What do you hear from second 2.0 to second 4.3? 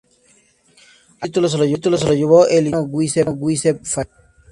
lo llevó el italiano Giuseppe Farina.